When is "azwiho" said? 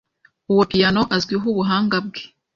1.15-1.45